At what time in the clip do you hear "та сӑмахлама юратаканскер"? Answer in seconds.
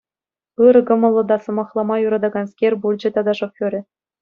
1.29-2.73